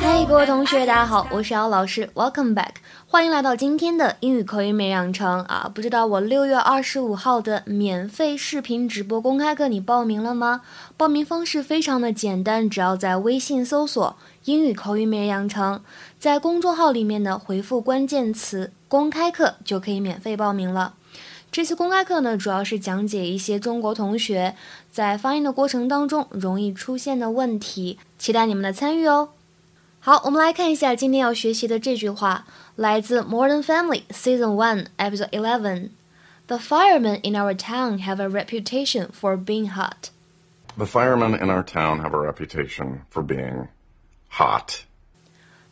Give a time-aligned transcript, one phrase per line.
[0.00, 2.70] 嗨，各位同学，大家好，我是姚老师，Welcome back，
[3.06, 5.70] 欢迎来到今天的英语口语每日养成啊！
[5.72, 10.62] 不知道我六月二十五号的免费视频直播公开课你报名了吗？
[10.96, 14.16] 报名方式非常的简单，只要在微信搜索
[14.46, 15.80] “英语口语每日养成”，
[16.18, 20.94] 在公众号里面呢回复关键词“公开课”就可以免费报名了。
[21.51, 24.55] 这次公开课呢，主要是讲解一些中国同学
[24.91, 29.29] 在发音的过程当中容易出现的问题，期待你们的参与哦。
[29.99, 40.11] 好，我们来看一下今天要学习的这句话，来自《Modern Family》Season One Episode Eleven。The firemen in our town have a reputation for being hot.
[40.77, 43.67] The firemen in our town have a reputation for being
[44.29, 44.85] hot.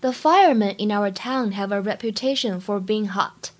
[0.02, 3.52] The firemen in our town have a reputation for being hot.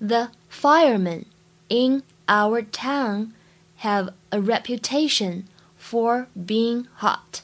[0.00, 1.25] The firemen
[1.67, 3.31] in our town
[3.81, 5.43] have a reputation
[5.77, 7.41] for being hot.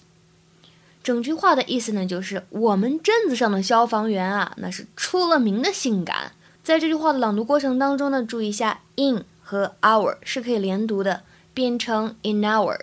[1.01, 6.33] 整句话的意思呢，就是我们镇子上的消防员啊，那是出了名的性感。
[6.63, 11.23] 在这句话的朗读过程当中呢，注意一下 in 和 our 是可以连读的，
[11.53, 12.77] 变成 in our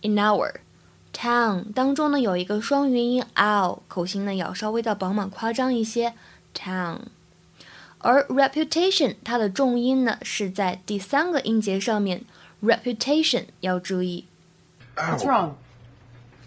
[0.00, 0.54] in our
[1.12, 6.14] town 当中呢有一个双元音 ow，口型呢要稍微的饱满夸张一些
[6.56, 6.98] town。
[7.99, 12.23] 而 reputation 它的重音呢是在第三个音节上面，
[12.61, 14.25] reputation 要注意。
[14.95, 15.53] What's wrong?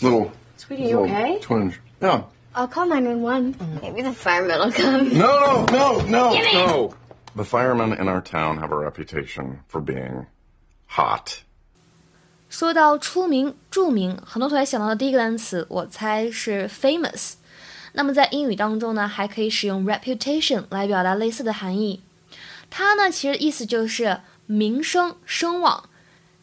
[0.01, 0.31] Little.
[0.59, 1.41] Sweetie, you little okay?
[1.41, 1.75] Twinge.
[2.01, 2.23] Yeah.
[2.55, 3.55] I'll call 911.
[3.83, 5.13] Maybe the firemen will come.
[5.17, 6.95] No, no, no, no, no.
[7.35, 10.27] The firemen in our town have a reputation for being
[10.87, 11.43] hot.
[12.49, 17.35] 说到出名、着名，很多同学想到的第一个单词，我猜是 famous。
[17.93, 22.01] 那么在英语当中呢，还可以使用 reputation 来表达类似的含义。
[22.69, 25.89] 它呢，其实意思就是名声、声望，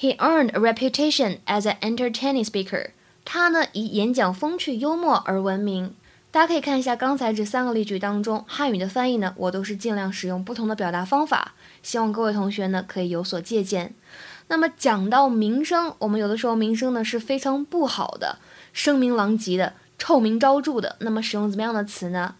[0.00, 2.92] He earned a reputation as an entertaining speaker.
[3.22, 5.94] 他呢以演讲风趣幽默而闻名。
[6.30, 11.52] 大家可以看一下刚才这三个例句当中，汉语的翻译呢，我都是尽量使用不同的表达方法，
[11.82, 13.92] 希望各位同学呢可以有所借鉴。
[14.48, 18.38] 那么讲到名声，我们有的时候名声呢是非常不好的，
[18.72, 20.96] 声名狼藉的，臭名昭著的。
[21.00, 22.36] 那么使用怎么样的词呢？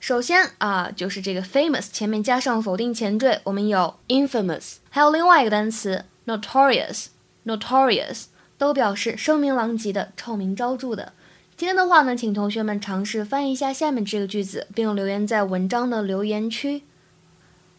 [0.00, 8.25] 首先啊，就是这个 famous 前面加上否定前缀，我们有 infamous，还有另外一个单词 notorious，notorious
[8.57, 11.13] 都表示声名狼藉的、臭名昭着的。
[11.57, 16.83] 今天的话呢，请同学们尝试翻译一下下面这个句子，并留言在文章的留言区。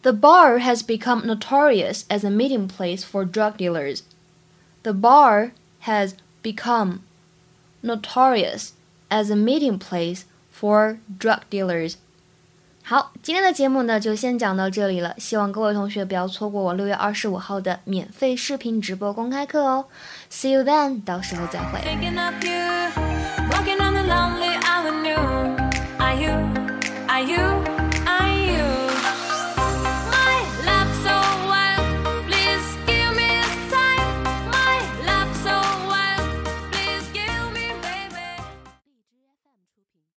[0.01, 4.01] The bar has become notorious as a meeting place for drug dealers.
[4.83, 5.51] The bar
[5.83, 6.99] has become
[7.81, 8.71] notorious
[9.09, 11.95] as a meeting place for drug dealers.
[12.88, 15.14] 好，今天的节目呢就先讲到这里了。
[15.18, 19.84] 希望各位同学不要错过我六月二十五号的免费视频直播公开课哦。
[20.30, 21.80] See you then，到时候再会。